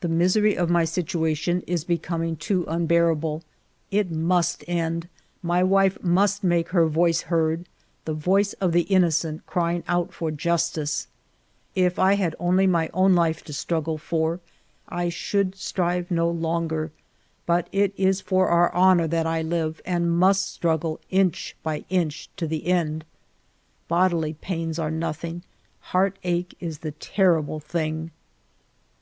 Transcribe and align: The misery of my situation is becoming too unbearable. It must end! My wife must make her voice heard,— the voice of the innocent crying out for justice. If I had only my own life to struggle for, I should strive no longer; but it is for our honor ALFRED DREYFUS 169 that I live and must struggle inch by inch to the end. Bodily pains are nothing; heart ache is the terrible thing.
The 0.00 0.08
misery 0.08 0.56
of 0.56 0.70
my 0.70 0.86
situation 0.86 1.62
is 1.66 1.84
becoming 1.84 2.34
too 2.34 2.64
unbearable. 2.66 3.42
It 3.90 4.10
must 4.10 4.64
end! 4.66 5.06
My 5.42 5.62
wife 5.62 6.02
must 6.02 6.42
make 6.42 6.70
her 6.70 6.86
voice 6.86 7.20
heard,— 7.28 7.68
the 8.06 8.14
voice 8.14 8.54
of 8.54 8.72
the 8.72 8.84
innocent 8.84 9.44
crying 9.44 9.84
out 9.86 10.14
for 10.14 10.30
justice. 10.30 11.08
If 11.74 11.98
I 11.98 12.14
had 12.14 12.34
only 12.38 12.66
my 12.66 12.88
own 12.94 13.14
life 13.14 13.44
to 13.44 13.52
struggle 13.52 13.98
for, 13.98 14.40
I 14.88 15.10
should 15.10 15.56
strive 15.56 16.10
no 16.10 16.26
longer; 16.26 16.90
but 17.44 17.68
it 17.70 17.92
is 17.98 18.22
for 18.22 18.48
our 18.48 18.72
honor 18.72 19.02
ALFRED 19.04 19.10
DREYFUS 19.10 19.26
169 19.26 19.26
that 19.26 19.26
I 19.26 19.64
live 19.66 19.80
and 19.84 20.18
must 20.18 20.50
struggle 20.52 21.00
inch 21.10 21.54
by 21.62 21.84
inch 21.90 22.30
to 22.38 22.46
the 22.46 22.66
end. 22.68 23.04
Bodily 23.88 24.32
pains 24.40 24.78
are 24.78 24.90
nothing; 24.90 25.42
heart 25.92 26.18
ache 26.24 26.56
is 26.60 26.78
the 26.78 26.92
terrible 26.92 27.60
thing. 27.60 28.10